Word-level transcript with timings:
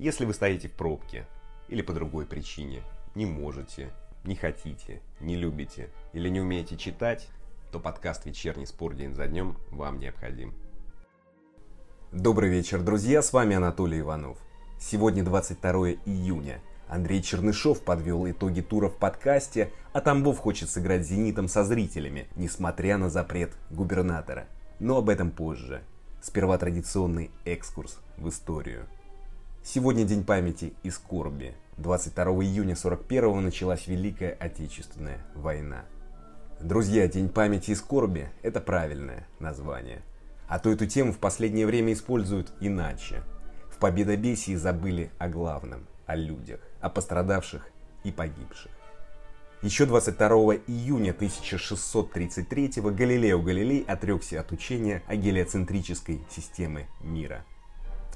Если 0.00 0.24
вы 0.24 0.32
стоите 0.32 0.66
в 0.68 0.72
пробке 0.72 1.26
или 1.68 1.82
по 1.82 1.92
другой 1.92 2.24
причине, 2.24 2.82
не 3.14 3.26
можете, 3.26 3.90
не 4.24 4.34
хотите, 4.34 5.02
не 5.20 5.36
любите 5.36 5.90
или 6.14 6.30
не 6.30 6.40
умеете 6.40 6.78
читать, 6.78 7.28
то 7.70 7.78
подкаст 7.78 8.24
«Вечерний 8.24 8.64
спор 8.64 8.94
день 8.94 9.12
за 9.12 9.26
днем» 9.26 9.58
вам 9.70 9.98
необходим. 9.98 10.54
Добрый 12.12 12.48
вечер, 12.48 12.80
друзья, 12.80 13.20
с 13.20 13.34
вами 13.34 13.56
Анатолий 13.56 14.00
Иванов. 14.00 14.38
Сегодня 14.80 15.22
22 15.22 15.90
июня. 16.06 16.62
Андрей 16.88 17.22
Чернышов 17.22 17.82
подвел 17.82 18.26
итоги 18.26 18.62
тура 18.62 18.88
в 18.88 18.96
подкасте, 18.96 19.70
а 19.92 20.00
Тамбов 20.00 20.38
хочет 20.38 20.70
сыграть 20.70 21.06
«Зенитом» 21.06 21.46
со 21.46 21.62
зрителями, 21.62 22.26
несмотря 22.36 22.96
на 22.96 23.10
запрет 23.10 23.52
губернатора. 23.68 24.46
Но 24.78 24.96
об 24.96 25.10
этом 25.10 25.30
позже. 25.30 25.82
Сперва 26.22 26.56
традиционный 26.56 27.30
экскурс 27.44 27.98
в 28.16 28.30
историю. 28.30 28.86
Сегодня 29.62 30.04
день 30.04 30.24
памяти 30.24 30.72
и 30.82 30.90
скорби. 30.90 31.54
22 31.76 32.24
июня 32.44 32.74
41 32.74 33.42
началась 33.42 33.86
Великая 33.86 34.32
Отечественная 34.32 35.18
война. 35.34 35.84
Друзья, 36.60 37.06
День 37.06 37.28
памяти 37.28 37.72
и 37.72 37.74
скорби– 37.74 38.30
это 38.42 38.60
правильное 38.62 39.26
название. 39.38 40.00
А 40.48 40.58
то 40.58 40.70
эту 40.70 40.86
тему 40.86 41.12
в 41.12 41.18
последнее 41.18 41.66
время 41.66 41.92
используют 41.92 42.52
иначе. 42.60 43.22
В 43.70 43.76
победобесии 43.76 44.54
забыли 44.56 45.10
о 45.18 45.28
главном– 45.28 45.86
о 46.06 46.16
людях, 46.16 46.60
о 46.80 46.88
пострадавших 46.88 47.70
и 48.02 48.10
погибших. 48.10 48.72
Еще 49.60 49.84
22 49.84 50.28
июня 50.68 51.10
1633 51.10 52.80
Галилео 52.82 53.42
Галилей 53.42 53.84
отрекся 53.86 54.40
от 54.40 54.52
учения 54.52 55.02
о 55.06 55.16
гелиоцентрической 55.16 56.24
системе 56.30 56.88
мира. 57.02 57.44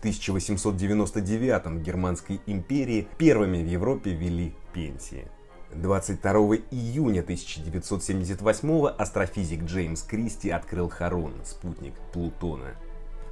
В 0.04 0.06
1899 0.06 1.64
в 1.64 1.82
Германской 1.82 2.38
империи 2.44 3.08
первыми 3.16 3.62
в 3.62 3.66
Европе 3.66 4.10
ввели 4.10 4.52
пенсии. 4.74 5.28
22 5.72 6.30
июня 6.70 7.20
1978 7.20 8.86
астрофизик 8.98 9.62
Джеймс 9.62 10.02
Кристи 10.02 10.50
открыл 10.50 10.90
Харон, 10.90 11.32
спутник 11.46 11.94
Плутона. 12.12 12.74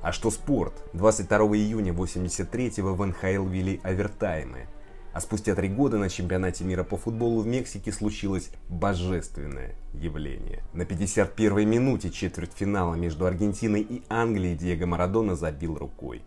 А 0.01 0.13
что 0.13 0.31
спорт? 0.31 0.73
22 0.95 1.39
июня 1.59 1.93
1983 1.93 2.83
в 2.83 3.05
НХЛ 3.05 3.47
ввели 3.47 3.79
овертаймы– 3.85 4.67
а 5.13 5.21
спустя 5.21 5.55
три 5.55 5.69
года 5.69 5.99
на 5.99 6.09
чемпионате 6.09 6.65
мира 6.65 6.85
по 6.85 6.97
футболу 6.97 7.43
в 7.43 7.47
Мексике 7.47 7.93
случилось 7.93 8.51
божественное 8.69 9.75
явление. 9.93 10.63
На 10.73 10.83
51-й 10.83 11.67
минуте 11.67 12.11
четвертьфинала 12.11 12.95
между 12.95 13.27
Аргентиной 13.27 13.83
и 13.83 14.03
Англией 14.09 14.57
Диего 14.57 14.87
Марадона 14.87 15.37
забил 15.37 15.77
рукой. 15.77 16.23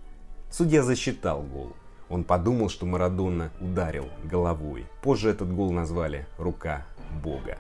Судья 0.58 0.84
засчитал 0.84 1.42
гол. 1.42 1.74
Он 2.08 2.24
подумал, 2.24 2.70
что 2.70 2.86
Марадона 2.86 3.52
ударил 3.60 4.08
головой. 4.24 4.86
Позже 5.02 5.32
этот 5.32 5.54
гол 5.54 5.74
назвали 5.74 6.28
«рука 6.38 6.86
Бога». 7.22 7.58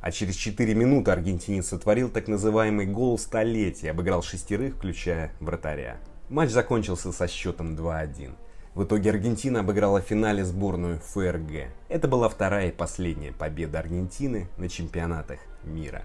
А 0.00 0.10
через 0.10 0.34
4 0.34 0.74
минуты 0.74 1.12
аргентинец 1.12 1.68
сотворил 1.68 2.08
так 2.08 2.26
называемый 2.26 2.86
гол 2.86 3.16
столетия, 3.16 3.92
обыграл 3.92 4.24
шестерых, 4.24 4.74
включая 4.74 5.30
вратаря. 5.38 5.98
Матч 6.30 6.50
закончился 6.50 7.12
со 7.12 7.28
счетом 7.28 7.76
2-1. 7.76 8.32
В 8.74 8.82
итоге 8.82 9.10
Аргентина 9.10 9.60
обыграла 9.60 10.00
в 10.02 10.06
финале 10.06 10.44
сборную 10.44 10.98
ФРГ. 10.98 11.68
Это 11.88 12.08
была 12.08 12.28
вторая 12.28 12.70
и 12.70 12.72
последняя 12.72 13.30
победа 13.30 13.78
Аргентины 13.78 14.48
на 14.56 14.68
чемпионатах 14.68 15.38
мира. 15.62 16.02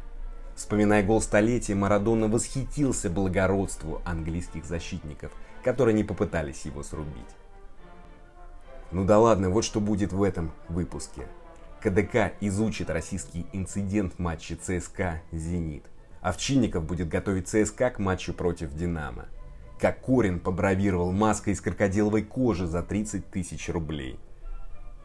Вспоминая 0.58 1.04
гол 1.04 1.22
столетия, 1.22 1.76
Марадона 1.76 2.28
восхитился 2.28 3.10
благородству 3.10 4.02
английских 4.04 4.66
защитников, 4.66 5.32
которые 5.64 5.94
не 5.94 6.04
попытались 6.04 6.66
его 6.66 6.84
срубить. 6.84 7.14
Ну 8.92 9.06
да 9.06 9.20
ладно, 9.20 9.50
вот 9.50 9.64
что 9.64 9.80
будет 9.80 10.12
в 10.12 10.22
этом 10.22 10.52
выпуске. 10.68 11.28
КДК 11.82 12.34
изучит 12.42 12.90
российский 12.90 13.46
инцидент 13.54 14.16
в 14.16 14.20
матче 14.20 14.56
ЦСКА 14.56 15.22
«Зенит». 15.32 15.86
Овчинников 16.20 16.84
будет 16.84 17.08
готовить 17.08 17.48
ЦСКА 17.48 17.92
к 17.92 18.00
матчу 18.00 18.34
против 18.34 18.74
«Динамо» 18.74 19.28
как 19.80 20.02
Корин 20.02 20.40
побравировал 20.40 21.12
маской 21.12 21.54
из 21.54 21.62
крокодиловой 21.62 22.24
кожи 22.24 22.66
за 22.66 22.82
30 22.82 23.30
тысяч 23.30 23.70
рублей. 23.70 24.20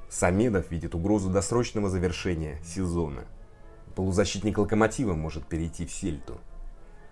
Самедов 0.08 0.70
видит 0.70 0.94
угрозу 0.94 1.30
досрочного 1.30 1.88
завершения 1.88 2.58
сезона. 2.64 3.24
Полузащитник 3.94 4.58
Локомотива 4.58 5.14
может 5.14 5.46
перейти 5.46 5.86
в 5.86 5.92
Сельту. 5.92 6.40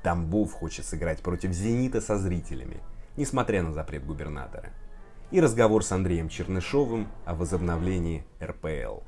Тамбов 0.02 0.52
хочет 0.52 0.86
сыграть 0.86 1.20
против 1.20 1.52
Зенита 1.52 2.00
со 2.00 2.16
зрителями, 2.16 2.78
несмотря 3.16 3.62
на 3.62 3.72
запрет 3.72 4.06
губернатора. 4.06 4.70
И 5.30 5.40
разговор 5.40 5.84
с 5.84 5.92
Андреем 5.92 6.28
Чернышовым 6.28 7.08
о 7.26 7.34
возобновлении 7.34 8.24
РПЛ. 8.42 9.00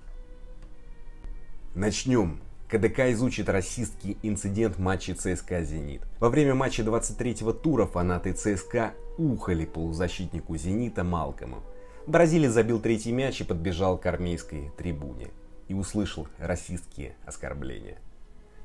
Начнем 1.75 2.41
КДК 2.69 3.11
изучит 3.13 3.49
расистский 3.49 4.19
инцидент 4.23 4.77
в 4.77 4.81
матче 4.81 5.15
ЦСКА 5.15 5.63
«Зенит». 5.63 6.03
Во 6.21 6.29
время 6.29 6.55
матча 6.55 6.83
23-го 6.83 7.53
тура 7.53 7.87
фанаты 7.87 8.35
ЦСКА 8.35 8.93
ухали 9.19 9.65
полузащитнику 9.65 10.57
«Зенита» 10.57 11.05
Малкому. 11.05 11.63
Бразилия 12.07 12.51
забил 12.51 12.81
третий 12.81 13.13
мяч 13.13 13.41
и 13.41 13.45
подбежал 13.45 13.97
к 13.97 14.07
армейской 14.07 14.71
трибуне. 14.77 15.29
И 15.69 15.75
услышал 15.75 16.29
расистские 16.39 17.15
оскорбления. 17.25 17.99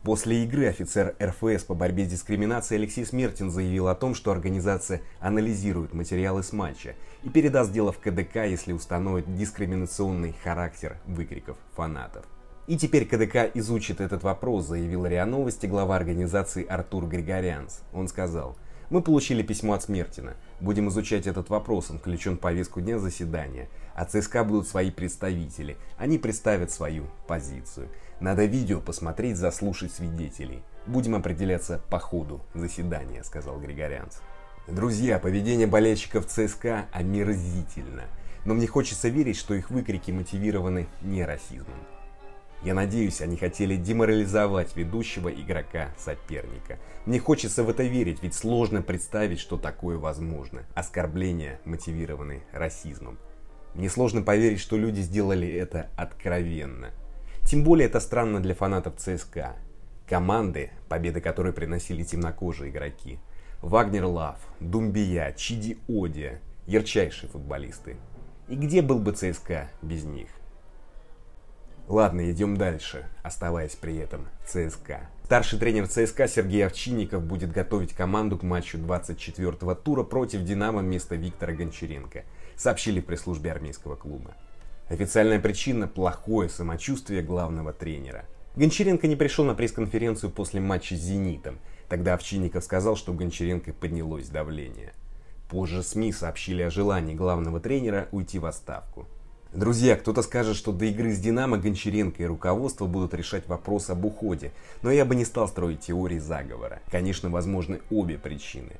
После 0.03 0.44
игры 0.44 0.68
офицер 0.68 1.16
РФС 1.22 1.66
по 1.66 1.74
борьбе 1.74 2.06
с 2.06 2.09
дискриминацией 2.09 2.80
Алексей 2.80 3.06
Смертин 3.06 3.52
заявил 3.52 3.88
о 3.88 3.96
том, 3.96 4.16
что 4.16 4.31
организация 4.31 5.02
анализирует 5.19 5.94
материалы 5.94 6.44
с 6.44 6.53
матча 6.53 6.96
и 7.24 7.30
передаст 7.30 7.72
дело 7.72 7.91
в 7.91 8.00
КДК, 8.00 8.46
если 8.46 8.72
установит 8.72 9.36
дискриминационный 9.36 10.34
характер 10.44 10.97
выкриков 11.06 11.57
фанатов. 11.75 12.25
И 12.68 12.78
теперь 12.78 13.06
КДК 13.06 13.50
изучит 13.56 14.02
этот 14.02 14.24
вопрос, 14.24 14.68
заявил 14.68 15.06
РИА 15.06 15.25
Новости 15.25 15.66
глава 15.66 15.96
организации 15.96 16.66
Артур 16.66 17.07
Григорянс. 17.07 17.81
Он 17.94 18.07
сказал, 18.07 18.57
мы 18.90 19.02
получили 19.02 19.41
письмо 19.41 19.74
от 19.74 19.84
Смертина. 19.84 20.36
Будем 20.62 20.88
изучать 20.88 21.28
этот 21.28 21.50
вопрос, 21.50 21.91
он 21.91 22.00
включен 22.00 22.38
в 22.38 22.40
повестку 22.40 22.80
дня 22.80 23.00
заседания. 23.00 23.68
А 23.97 24.06
ЦСКА 24.06 24.44
будут 24.44 24.68
свои 24.68 24.91
представители. 24.91 25.75
Они 25.97 26.19
представят 26.19 26.69
свою 26.69 27.08
позицию. 27.25 27.90
Надо 28.19 28.46
видео 28.46 28.80
посмотреть, 28.80 29.38
заслушать 29.38 29.91
свидетелей. 29.91 30.62
Будем 30.85 31.16
определяться 31.16 31.81
по 31.90 31.97
ходу 31.97 32.41
заседания, 32.53 33.24
сказал 33.24 33.59
Григорянс. 33.59 34.22
Друзья, 34.68 35.18
поведение 35.18 35.66
болельщиков 35.66 36.28
ЦСКА 36.28 36.86
омерзительно. 36.91 38.03
Но 38.46 38.53
мне 38.53 38.68
хочется 38.68 39.09
верить, 39.09 39.36
что 39.36 39.56
их 39.56 39.72
выкрики 39.72 40.12
мотивированы 40.12 40.88
не 41.02 41.25
расизмом. 41.25 41.80
Я 42.62 42.75
надеюсь, 42.75 43.22
они 43.22 43.36
хотели 43.36 43.78
деморализовать 43.78 44.75
ведущего 44.75 45.30
игрока 45.30 45.90
соперника. 45.97 46.78
Мне 47.07 47.19
хочется 47.19 47.63
в 47.63 47.69
это 47.69 47.81
верить, 47.81 48.22
ведь 48.22 48.36
сложно 48.36 48.84
представить, 48.84 49.40
что 49.40 49.57
такое 49.57 49.97
возможно. 49.97 50.66
Оскорбления, 50.75 51.59
мотивированные 51.66 52.44
расизмом. 52.52 53.18
Мне 53.78 53.92
сложно 53.92 54.24
поверить, 54.24 54.60
что 54.60 54.76
люди 54.76 55.02
сделали 55.02 55.48
это 55.48 55.92
откровенно. 55.96 56.90
Тем 57.44 57.64
более 57.64 57.88
это 57.88 58.00
странно 58.00 58.40
для 58.40 58.56
фанатов 58.56 58.96
ЦСКА. 58.98 59.56
Команды, 60.10 60.72
победы 60.90 61.22
которой 61.22 61.54
приносили 61.54 62.04
темнокожие 62.04 62.72
игроки. 62.72 63.20
Вагнер 63.62 64.06
Лав, 64.06 64.40
Думбия, 64.60 65.32
Чиди 65.34 65.78
Одия, 65.88 66.42
ярчайшие 66.66 67.30
футболисты. 67.30 67.98
И 68.48 68.56
где 68.56 68.82
был 68.82 68.98
бы 68.98 69.12
ЦСКА 69.12 69.70
без 69.84 70.06
них? 70.06 70.30
Ладно, 71.88 72.32
идем 72.32 72.58
дальше, 72.58 73.06
оставаясь 73.22 73.76
при 73.76 73.98
этом 73.98 74.28
ЦСКА. 74.48 75.08
Старший 75.26 75.60
тренер 75.60 75.88
ЦСКА 75.88 76.28
Сергей 76.28 76.66
Овчинников 76.66 77.24
будет 77.24 77.52
готовить 77.52 77.94
команду 77.94 78.40
к 78.40 78.44
матчу 78.44 78.80
24-го 78.80 79.75
тура 79.75 80.04
против 80.04 80.44
«Динамо» 80.44 80.80
вместо 80.80 81.16
Виктора 81.16 81.54
Гончаренко, 81.54 82.24
сообщили 82.57 83.00
в 83.00 83.06
пресс-службе 83.06 83.51
армейского 83.51 83.95
клуба. 83.95 84.36
Официальная 84.89 85.39
причина– 85.39 85.88
плохое 85.88 86.50
самочувствие 86.50 87.21
главного 87.21 87.74
тренера. 87.74 88.25
Гончаренко 88.56 89.07
не 89.07 89.15
пришел 89.15 89.45
на 89.45 89.54
пресс-конференцию 89.54 90.31
после 90.31 90.59
матча 90.59 90.95
с 90.95 91.00
«Зенитом». 91.00 91.59
Тогда 91.89 92.15
Овчинников 92.15 92.63
сказал, 92.63 92.95
что 92.95 93.12
у 93.12 93.15
Гончаренко 93.15 93.71
поднялось 93.74 94.30
давление. 94.30 94.94
Позже 95.50 95.83
СМИ 95.83 96.12
сообщили 96.12 96.62
о 96.63 96.69
желании 96.69 97.15
главного 97.15 97.59
тренера 97.59 98.07
уйти 98.12 98.39
в 98.39 98.45
отставку. 98.45 99.07
Друзья, 99.53 99.95
кто-то 99.95 100.21
скажет, 100.21 100.57
что 100.57 100.74
до 100.74 100.86
игры 100.86 101.13
с 101.13 101.19
Динамо 101.19 101.57
Гончаренко 101.57 102.21
и 102.21 102.25
руководство 102.25 102.86
будут 102.86 103.13
решать 103.13 103.48
вопрос 103.48 103.89
об 103.89 104.03
уходе, 104.03 104.51
но 104.81 104.92
я 104.92 105.06
бы 105.06 105.15
не 105.15 105.24
стал 105.24 105.48
строить 105.48 105.80
теории 105.81 106.19
заговора. 106.19 106.81
Конечно, 106.92 107.30
возможны 107.30 107.80
обе 107.89 108.18
причины. 108.18 108.74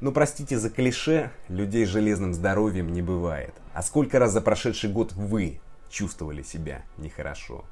Но 0.00 0.12
простите 0.12 0.58
за 0.58 0.70
клише, 0.70 1.30
людей 1.48 1.84
с 1.84 1.90
железным 1.90 2.32
здоровьем 2.32 2.90
не 2.92 3.02
бывает. 3.02 3.54
А 3.74 3.82
сколько 3.82 4.18
раз 4.18 4.32
за 4.32 4.40
прошедший 4.40 4.90
год 4.90 5.12
вы 5.12 5.60
чувствовали 5.90 6.42
себя 6.42 6.84
нехорошо? 6.96 7.66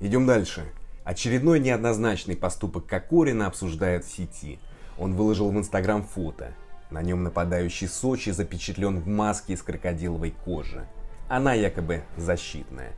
Идем 0.00 0.26
дальше. 0.26 0.64
Очередной 1.04 1.60
неоднозначный 1.60 2.36
поступок 2.36 2.86
Кокорина 2.86 3.46
обсуждают 3.46 4.04
в 4.04 4.12
сети. 4.12 4.58
Он 4.98 5.14
выложил 5.14 5.50
в 5.50 5.56
Инстаграм 5.56 6.02
фото. 6.02 6.54
На 6.90 7.02
нем 7.02 7.22
нападающий 7.22 7.86
Сочи 7.86 8.30
запечатлен 8.30 8.98
в 8.98 9.06
маске 9.06 9.52
из 9.52 9.62
крокодиловой 9.62 10.34
кожи. 10.44 10.86
Она 11.28 11.54
якобы 11.54 12.02
защитная. 12.16 12.92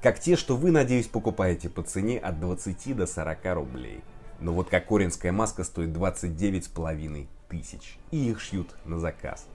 Как 0.00 0.20
те, 0.20 0.36
что 0.36 0.56
вы, 0.56 0.70
надеюсь, 0.70 1.08
покупаете 1.08 1.68
по 1.68 1.82
цене 1.82 2.18
от 2.18 2.38
20 2.38 2.96
до 2.96 3.06
40 3.06 3.38
рублей. 3.54 4.04
Но 4.38 4.52
вот 4.54 4.70
кокоринская 4.70 5.32
маска 5.32 5.64
стоит 5.64 5.90
29,5 5.90 7.26
тысяч. 7.50 7.98
И 8.10 8.30
их 8.30 8.40
шьют 8.40 8.68
на 8.84 8.98
заказ. 8.98 9.46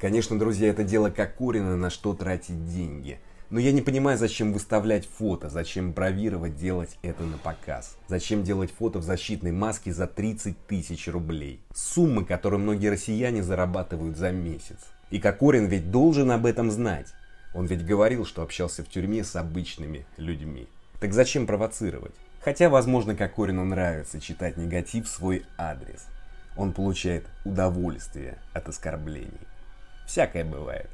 Конечно, 0.00 0.38
друзья, 0.38 0.68
это 0.68 0.84
дело 0.84 1.10
Кокорина 1.10 1.76
на 1.76 1.90
что 1.90 2.14
тратить 2.14 2.66
деньги. 2.72 3.18
Но 3.50 3.58
я 3.58 3.72
не 3.72 3.82
понимаю, 3.82 4.16
зачем 4.16 4.52
выставлять 4.52 5.06
фото, 5.06 5.50
зачем 5.50 5.92
бравировать, 5.92 6.56
делать 6.56 6.96
это 7.02 7.24
на 7.24 7.36
показ. 7.36 7.98
Зачем 8.06 8.44
делать 8.44 8.70
фото 8.70 9.00
в 9.00 9.02
защитной 9.02 9.50
маске 9.50 9.92
за 9.92 10.06
30 10.06 10.66
тысяч 10.66 11.08
рублей. 11.08 11.60
Суммы, 11.74 12.24
которые 12.24 12.60
многие 12.60 12.88
россияне 12.88 13.42
зарабатывают 13.42 14.16
за 14.16 14.30
месяц. 14.30 14.78
И 15.10 15.18
Кокорин 15.18 15.66
ведь 15.66 15.90
должен 15.90 16.30
об 16.30 16.46
этом 16.46 16.70
знать. 16.70 17.08
Он 17.52 17.66
ведь 17.66 17.84
говорил, 17.84 18.24
что 18.24 18.42
общался 18.42 18.84
в 18.84 18.88
тюрьме 18.88 19.24
с 19.24 19.34
обычными 19.34 20.06
людьми. 20.16 20.68
Так 21.00 21.12
зачем 21.12 21.46
провоцировать? 21.46 22.14
Хотя, 22.40 22.70
возможно, 22.70 23.16
Кокорину 23.16 23.64
нравится 23.64 24.20
читать 24.20 24.56
негатив 24.56 25.06
в 25.06 25.10
свой 25.10 25.44
адрес. 25.58 26.06
Он 26.60 26.74
получает 26.74 27.24
удовольствие 27.46 28.36
от 28.52 28.68
оскорблений. 28.68 29.46
Всякое 30.06 30.44
бывает. 30.44 30.90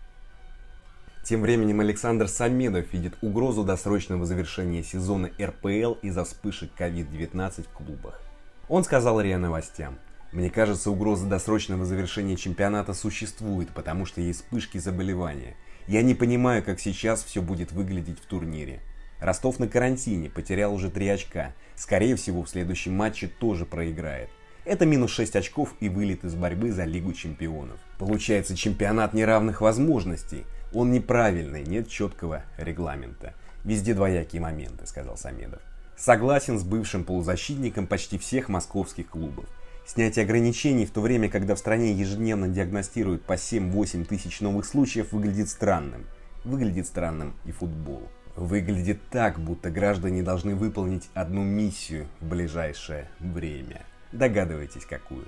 Тем 1.24 1.42
временем 1.42 1.80
Александр 1.80 2.28
Самедов 2.28 2.92
видит 2.92 3.14
угрозу 3.20 3.64
досрочного 3.64 4.24
завершения 4.26 4.84
сезона 4.84 5.28
РПЛ 5.42 5.94
из-за 6.02 6.22
вспышек 6.22 6.70
COVID-19 6.78 7.64
в 7.64 7.68
клубах. 7.70 8.22
Он 8.68 8.84
сказал 8.84 9.20
РИА 9.20 9.38
Новостям, 9.38 9.98
«Мне 10.30 10.50
кажется, 10.50 10.88
угроза 10.88 11.26
досрочного 11.26 11.84
завершения 11.84 12.36
чемпионата 12.36 12.94
существует, 12.94 13.70
потому 13.70 14.06
что 14.06 14.20
есть 14.20 14.42
вспышки 14.42 14.78
заболевания. 14.78 15.56
Я 15.88 16.02
не 16.02 16.14
понимаю, 16.14 16.62
как 16.62 16.78
сейчас 16.78 17.24
все 17.24 17.42
будет 17.42 17.72
выглядеть 17.72 18.20
в 18.20 18.26
турнире. 18.26 18.82
Ростов 19.18 19.58
на 19.58 19.66
карантине, 19.66 20.30
потерял 20.30 20.72
уже 20.72 20.92
3 20.92 21.08
очка. 21.08 21.54
Скорее 21.74 22.14
всего, 22.14 22.44
в 22.44 22.48
следующем 22.48 22.92
матче 22.92 23.26
тоже 23.26 23.66
проиграет. 23.66 24.30
Это 24.66 24.84
минус 24.84 25.12
6 25.12 25.36
очков 25.36 25.74
и 25.78 25.88
вылет 25.88 26.24
из 26.24 26.34
борьбы 26.34 26.72
за 26.72 26.82
Лигу 26.82 27.12
Чемпионов. 27.12 27.78
Получается 27.98 28.56
чемпионат 28.56 29.14
неравных 29.14 29.60
возможностей. 29.60 30.44
Он 30.72 30.90
неправильный, 30.90 31.62
нет 31.62 31.88
четкого 31.88 32.42
регламента. 32.58 33.32
Везде 33.62 33.94
двоякие 33.94 34.42
моменты, 34.42 34.84
сказал 34.88 35.16
Самедов. 35.16 35.60
Согласен 35.96 36.58
с 36.58 36.64
бывшим 36.64 37.04
полузащитником 37.04 37.86
почти 37.86 38.18
всех 38.18 38.48
московских 38.48 39.06
клубов. 39.06 39.44
Снятие 39.86 40.24
ограничений 40.24 40.84
в 40.84 40.90
то 40.90 41.00
время, 41.00 41.28
когда 41.28 41.54
в 41.54 41.60
стране 41.60 41.92
ежедневно 41.92 42.48
диагностируют 42.48 43.22
по 43.22 43.34
7-8 43.34 44.04
тысяч 44.04 44.40
новых 44.40 44.66
случаев, 44.66 45.12
выглядит 45.12 45.48
странным. 45.48 46.06
Выглядит 46.42 46.88
странным 46.88 47.36
и 47.44 47.52
футбол. 47.52 48.02
Выглядит 48.34 48.98
так, 49.10 49.38
будто 49.38 49.70
граждане 49.70 50.24
должны 50.24 50.56
выполнить 50.56 51.08
одну 51.14 51.44
миссию 51.44 52.08
в 52.20 52.26
ближайшее 52.26 53.08
время. 53.20 53.82
Догадываетесь, 54.12 54.84
какую? 54.84 55.26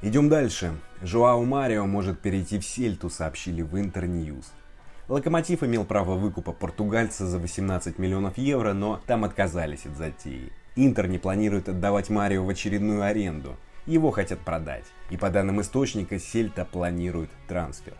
Идем 0.00 0.28
дальше. 0.28 0.72
Жуау 1.00 1.44
Марио 1.44 1.86
может 1.86 2.20
перейти 2.20 2.58
в 2.58 2.64
Сельту, 2.64 3.08
сообщили 3.08 3.62
в 3.62 3.78
Интерньюз. 3.78 4.52
Локомотив 5.08 5.62
имел 5.62 5.84
право 5.84 6.14
выкупа 6.14 6.52
португальца 6.52 7.26
за 7.26 7.38
18 7.38 7.98
миллионов 7.98 8.38
евро, 8.38 8.72
но 8.72 9.00
там 9.06 9.24
отказались 9.24 9.86
от 9.86 9.96
затеи. 9.96 10.52
Интер 10.74 11.06
не 11.06 11.18
планирует 11.18 11.68
отдавать 11.68 12.08
Марио 12.08 12.44
в 12.44 12.48
очередную 12.48 13.02
аренду. 13.02 13.56
Его 13.86 14.10
хотят 14.10 14.38
продать. 14.40 14.86
И 15.10 15.16
по 15.16 15.28
данным 15.28 15.60
источника, 15.60 16.18
Сельта 16.18 16.64
планирует 16.64 17.30
трансфер. 17.46 17.94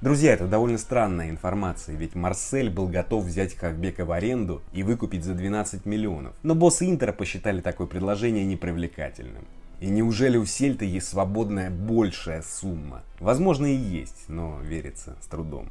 Друзья, 0.00 0.32
это 0.32 0.46
довольно 0.46 0.78
странная 0.78 1.30
информация, 1.30 1.96
ведь 1.96 2.14
Марсель 2.14 2.70
был 2.70 2.86
готов 2.86 3.24
взять 3.24 3.56
Хавбека 3.56 4.04
в 4.04 4.12
аренду 4.12 4.62
и 4.72 4.84
выкупить 4.84 5.24
за 5.24 5.34
12 5.34 5.86
миллионов. 5.86 6.34
Но 6.44 6.54
боссы 6.54 6.88
Интера 6.88 7.12
посчитали 7.12 7.60
такое 7.60 7.88
предложение 7.88 8.44
непривлекательным. 8.44 9.44
И 9.80 9.88
неужели 9.88 10.36
у 10.36 10.44
Сельта 10.44 10.84
есть 10.84 11.08
свободная 11.08 11.70
большая 11.70 12.42
сумма? 12.42 13.02
Возможно 13.20 13.66
и 13.66 13.76
есть, 13.76 14.28
но 14.28 14.58
верится 14.62 15.16
с 15.20 15.26
трудом. 15.26 15.68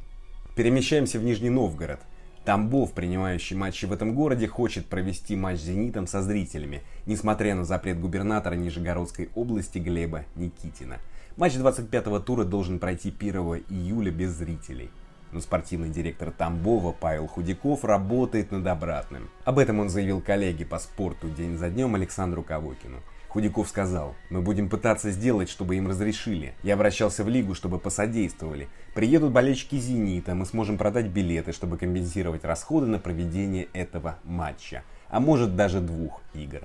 Перемещаемся 0.56 1.18
в 1.18 1.24
Нижний 1.24 1.50
Новгород. 1.50 2.00
Тамбов, 2.44 2.92
принимающий 2.92 3.56
матчи 3.56 3.84
в 3.84 3.92
этом 3.92 4.14
городе, 4.14 4.48
хочет 4.48 4.86
провести 4.86 5.36
матч 5.36 5.60
с 5.60 5.64
«Зенитом» 5.64 6.06
со 6.06 6.22
зрителями, 6.22 6.82
несмотря 7.04 7.54
на 7.54 7.64
запрет 7.64 8.00
губернатора 8.00 8.54
Нижегородской 8.54 9.28
области 9.34 9.78
Глеба 9.78 10.24
Никитина– 10.34 10.98
Матч 11.38 11.54
25-го 11.54 12.18
тура 12.18 12.42
должен 12.42 12.80
пройти 12.80 13.14
1 13.16 13.62
июля 13.70 14.10
без 14.10 14.32
зрителей. 14.32 14.90
Но 15.30 15.40
спортивный 15.40 15.88
директор 15.88 16.32
Тамбова 16.32 16.90
Павел 16.90 17.28
Худяков 17.28 17.84
работает 17.84 18.50
над 18.50 18.66
обратным. 18.66 19.30
Об 19.44 19.60
этом 19.60 19.78
он 19.78 19.88
заявил 19.88 20.20
коллеге 20.20 20.66
по 20.66 20.80
спорту 20.80 21.30
день 21.30 21.56
за 21.56 21.70
днем 21.70 21.94
Александру 21.94 22.42
Кавокину. 22.42 22.96
Худяков 23.28 23.68
сказал, 23.68 24.14
мы 24.30 24.40
будем 24.40 24.70
пытаться 24.70 25.10
сделать, 25.10 25.50
чтобы 25.50 25.76
им 25.76 25.86
разрешили. 25.86 26.54
Я 26.62 26.74
обращался 26.74 27.24
в 27.24 27.28
лигу, 27.28 27.54
чтобы 27.54 27.78
посодействовали. 27.78 28.68
Приедут 28.94 29.32
болельщики 29.32 29.76
«Зенита», 29.76 30.34
мы 30.34 30.46
сможем 30.46 30.78
продать 30.78 31.06
билеты, 31.06 31.52
чтобы 31.52 31.76
компенсировать 31.76 32.44
расходы 32.44 32.86
на 32.86 32.98
проведение 32.98 33.68
этого 33.74 34.18
матча. 34.24 34.82
А 35.10 35.20
может 35.20 35.56
даже 35.56 35.80
двух 35.80 36.22
игр. 36.32 36.62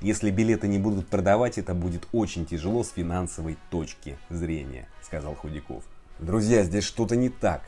Если 0.00 0.30
билеты 0.30 0.68
не 0.68 0.78
будут 0.78 1.06
продавать, 1.08 1.58
это 1.58 1.74
будет 1.74 2.08
очень 2.12 2.46
тяжело 2.46 2.82
с 2.82 2.90
финансовой 2.90 3.58
точки 3.70 4.16
зрения, 4.30 4.88
сказал 5.02 5.34
Худяков. 5.34 5.84
Друзья, 6.18 6.64
здесь 6.64 6.84
что-то 6.84 7.14
не 7.14 7.28
так. 7.28 7.62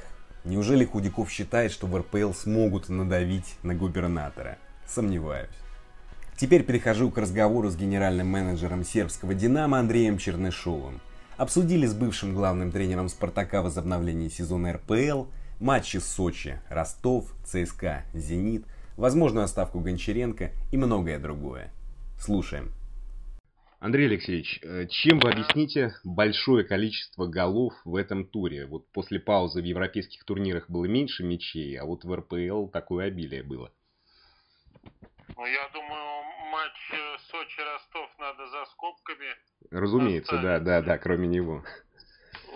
Неужели 0.44 0.86
Худяков 0.86 1.30
считает, 1.30 1.70
что 1.70 1.86
в 1.86 1.94
РПЛ 1.96 2.32
смогут 2.32 2.88
надавить 2.88 3.56
на 3.62 3.74
губернатора? 3.74 4.56
Сомневаюсь. 4.86 5.50
Теперь 6.38 6.62
перехожу 6.62 7.10
к 7.10 7.18
разговору 7.18 7.68
с 7.68 7.74
генеральным 7.74 8.28
менеджером 8.28 8.84
сербского 8.84 9.34
«Динамо» 9.34 9.80
Андреем 9.80 10.18
Чернышовым. 10.18 11.00
Обсудили 11.36 11.84
с 11.84 11.94
бывшим 11.94 12.32
главным 12.32 12.70
тренером 12.70 13.08
«Спартака» 13.08 13.60
возобновление 13.60 14.30
сезона 14.30 14.74
РПЛ, 14.74 15.24
матчи 15.58 15.96
Сочи, 15.96 16.60
Ростов, 16.68 17.34
ЦСКА, 17.44 18.04
Зенит, 18.14 18.64
возможную 18.96 19.46
оставку 19.46 19.80
Гончаренко 19.80 20.52
и 20.70 20.76
многое 20.76 21.18
другое. 21.18 21.72
Слушаем. 22.20 22.70
Андрей 23.80 24.06
Алексеевич, 24.06 24.60
э, 24.62 24.86
чем 24.86 25.18
вы 25.18 25.30
объясните 25.30 25.92
большое 26.04 26.62
количество 26.62 27.26
голов 27.26 27.74
в 27.84 27.96
этом 27.96 28.24
туре? 28.24 28.66
Вот 28.66 28.86
после 28.92 29.18
паузы 29.18 29.60
в 29.60 29.64
европейских 29.64 30.22
турнирах 30.22 30.70
было 30.70 30.84
меньше 30.84 31.24
мячей, 31.24 31.74
а 31.80 31.84
вот 31.84 32.04
в 32.04 32.14
РПЛ 32.14 32.68
такое 32.68 33.06
обилие 33.06 33.42
было. 33.42 33.72
Ну, 35.38 35.46
я 35.46 35.68
думаю, 35.68 36.24
матч 36.50 36.90
э, 36.90 37.16
Сочи-Ростов 37.30 38.10
надо 38.18 38.48
за 38.48 38.64
скобками. 38.72 39.36
Разумеется, 39.70 40.34
оставить. 40.34 40.64
да, 40.64 40.80
да, 40.80 40.86
да, 40.86 40.98
кроме 40.98 41.28
него. 41.28 41.62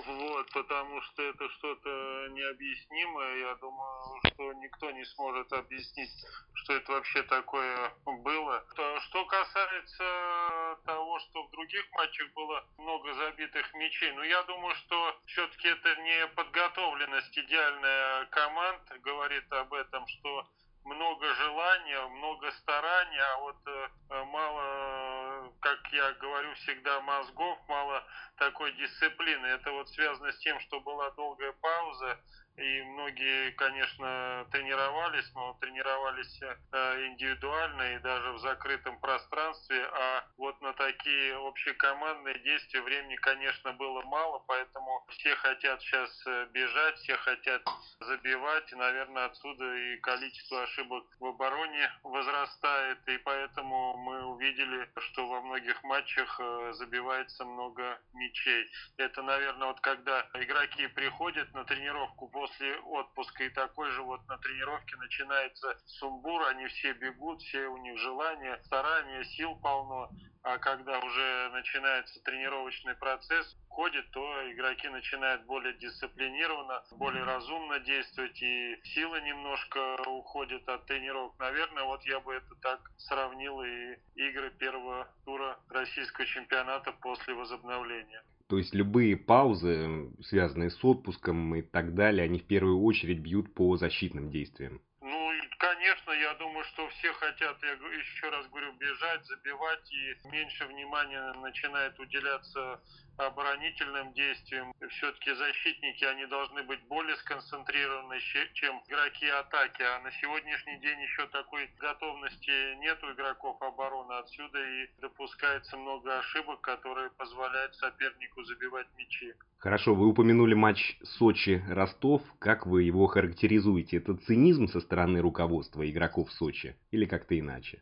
Вот, 0.04 0.50
потому 0.52 1.00
что 1.02 1.22
это 1.22 1.48
что-то 1.50 2.26
необъяснимое. 2.30 3.36
Я 3.36 3.54
думаю, 3.54 4.20
что 4.26 4.52
никто 4.54 4.90
не 4.90 5.04
сможет 5.04 5.52
объяснить, 5.52 6.10
что 6.54 6.72
это 6.72 6.90
вообще 6.90 7.22
такое 7.22 7.92
было. 8.04 8.64
Что 8.74 9.26
касается 9.26 10.76
того, 10.84 11.20
что 11.20 11.46
в 11.46 11.50
других 11.52 11.84
матчах 11.92 12.32
было 12.32 12.64
много 12.78 13.14
забитых 13.14 13.72
мячей, 13.74 14.10
ну, 14.10 14.24
я 14.24 14.42
думаю, 14.42 14.74
что 14.74 15.20
все-таки 15.26 15.68
это 15.68 15.94
не 16.02 16.26
подготовленность 16.34 17.38
идеальная 17.38 18.26
команд 18.26 18.82
говорит 19.04 19.52
об 19.52 19.72
этом, 19.72 20.04
что 20.08 20.48
много 20.84 21.34
желания, 21.34 22.06
много 22.08 22.50
старания, 22.52 23.22
а 23.22 23.38
вот 23.38 23.56
э, 23.66 24.24
мало, 24.24 25.52
как 25.60 25.78
я 25.92 26.12
говорю 26.14 26.54
всегда, 26.54 27.00
мозгов, 27.02 27.58
мало 27.68 28.04
такой 28.36 28.72
дисциплины. 28.72 29.46
Это 29.46 29.70
вот 29.72 29.88
связано 29.90 30.32
с 30.32 30.38
тем, 30.38 30.58
что 30.60 30.80
была 30.80 31.10
долгая 31.12 31.52
пауза, 31.52 32.18
и 32.56 32.82
многие, 32.82 33.50
конечно, 33.52 34.46
тренировались, 34.52 35.30
но 35.34 35.54
тренировались 35.60 36.40
э, 36.42 37.06
индивидуально 37.06 37.94
и 37.94 37.98
даже 38.00 38.32
в 38.32 38.38
закрытом 38.40 38.98
пространстве, 39.00 39.82
а 39.92 40.24
вот 40.36 40.60
на 40.60 40.74
такие 40.74 41.34
общекомандные 41.36 42.38
действия 42.40 42.82
времени, 42.82 43.16
конечно, 43.16 43.72
было 43.72 44.02
мало, 44.02 44.40
поэтому 44.46 45.04
все 45.08 45.34
хотят 45.36 45.80
сейчас 45.80 46.10
э, 46.26 46.46
бежать, 46.52 46.96
все 46.98 47.16
хотят 47.16 47.62
забивать, 48.00 48.70
и, 48.70 48.76
наверное, 48.76 49.26
отсюда 49.26 49.74
и 49.74 49.96
количество 49.98 50.62
ошибок 50.62 51.04
в 51.20 51.26
обороне 51.26 51.90
возрастает, 52.02 52.98
и 53.08 53.16
поэтому 53.18 53.96
мы 53.96 54.26
увидели, 54.26 54.90
что 54.98 55.26
во 55.26 55.40
многих 55.40 55.82
матчах 55.84 56.38
э, 56.38 56.72
забивается 56.74 57.44
много 57.46 57.98
мячей. 58.12 58.70
Это, 58.98 59.22
наверное, 59.22 59.68
вот 59.68 59.80
когда 59.80 60.26
игроки 60.34 60.86
приходят 60.88 61.52
на 61.54 61.64
тренировку 61.64 62.28
после 62.42 62.76
отпуска 62.80 63.44
и 63.44 63.50
такой 63.50 63.88
же 63.92 64.02
вот 64.02 64.26
на 64.26 64.36
тренировке 64.38 64.96
начинается 64.96 65.78
сумбур, 65.86 66.42
они 66.48 66.66
все 66.66 66.92
бегут, 66.92 67.40
все 67.40 67.68
у 67.68 67.76
них 67.76 67.96
желание, 67.98 68.60
старания, 68.64 69.22
сил 69.24 69.54
полно. 69.62 70.10
а 70.42 70.58
когда 70.58 70.98
уже 70.98 71.50
начинается 71.52 72.20
тренировочный 72.24 72.96
процесс, 72.96 73.56
ходит, 73.68 74.10
то 74.10 74.50
игроки 74.50 74.88
начинают 74.88 75.44
более 75.44 75.74
дисциплинированно, 75.74 76.82
более 76.90 77.22
разумно 77.22 77.78
действовать, 77.78 78.42
и 78.42 78.76
силы 78.86 79.20
немножко 79.20 80.02
уходят 80.08 80.68
от 80.68 80.84
тренировок. 80.86 81.38
Наверное, 81.38 81.84
вот 81.84 82.02
я 82.06 82.18
бы 82.18 82.34
это 82.34 82.56
так 82.60 82.80
сравнил 82.96 83.62
и 83.62 83.94
игры 84.16 84.50
первого 84.50 85.06
тура 85.24 85.60
российского 85.68 86.26
чемпионата 86.26 86.90
после 86.90 87.34
возобновления. 87.34 88.24
То 88.52 88.58
есть 88.58 88.74
любые 88.74 89.16
паузы, 89.16 90.10
связанные 90.20 90.68
с 90.68 90.84
отпуском 90.84 91.54
и 91.54 91.62
так 91.62 91.94
далее, 91.94 92.24
они 92.24 92.38
в 92.38 92.44
первую 92.44 92.82
очередь 92.82 93.20
бьют 93.20 93.54
по 93.54 93.78
защитным 93.78 94.30
действиям. 94.30 94.82
Ну, 95.00 95.30
конечно, 95.58 96.12
я 96.12 96.34
думаю, 96.34 96.62
что 96.64 96.86
все 96.90 97.14
хотят, 97.14 97.56
я 97.62 97.70
еще 97.70 98.28
раз 98.28 98.46
говорю, 98.48 98.74
бежать, 98.74 99.24
забивать, 99.24 99.90
и 99.90 100.28
меньше 100.28 100.66
внимания 100.66 101.32
начинает 101.40 101.98
уделяться 101.98 102.82
оборонительным 103.16 104.12
действиям. 104.12 104.72
Все-таки 104.90 105.32
защитники, 105.34 106.04
они 106.04 106.26
должны 106.26 106.62
быть 106.62 106.80
более 106.88 107.16
сконцентрированы, 107.16 108.18
чем 108.54 108.82
игроки 108.88 109.26
атаки. 109.26 109.82
А 109.82 110.00
на 110.00 110.10
сегодняшний 110.12 110.78
день 110.80 111.00
еще 111.00 111.26
такой 111.28 111.70
готовности 111.78 112.76
нет 112.80 113.02
у 113.04 113.12
игроков 113.12 113.60
обороны. 113.62 114.12
Отсюда 114.18 114.58
и 114.58 114.88
допускается 115.00 115.76
много 115.76 116.18
ошибок, 116.18 116.60
которые 116.60 117.10
позволяют 117.10 117.74
сопернику 117.76 118.42
забивать 118.44 118.86
мячи. 118.96 119.34
Хорошо, 119.58 119.94
вы 119.94 120.08
упомянули 120.08 120.54
матч 120.54 120.98
Сочи-Ростов. 121.02 122.22
Как 122.38 122.66
вы 122.66 122.82
его 122.82 123.06
характеризуете? 123.06 123.98
Это 123.98 124.16
цинизм 124.16 124.66
со 124.66 124.80
стороны 124.80 125.20
руководства 125.20 125.88
игроков 125.88 126.32
Сочи 126.32 126.76
или 126.90 127.04
как-то 127.06 127.38
иначе? 127.38 127.80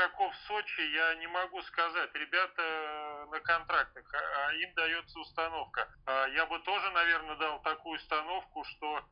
Игроков 0.00 0.34
Сочи 0.46 0.80
я 0.80 1.14
не 1.16 1.26
могу 1.26 1.62
сказать. 1.62 2.10
Ребята 2.14 2.62
э, 2.62 3.26
на 3.30 3.40
контрактах, 3.40 4.04
а, 4.14 4.48
а 4.48 4.54
им 4.54 4.74
дается 4.74 5.18
установка. 5.18 5.88
А 6.06 6.26
я 6.28 6.46
бы 6.46 6.58
тоже, 6.60 6.90
наверное, 6.90 7.36
дал 7.36 7.60
такую 7.62 7.98
установку, 7.98 8.64
что 8.64 9.04